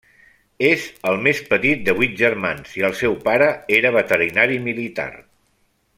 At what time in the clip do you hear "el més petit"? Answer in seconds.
1.11-1.83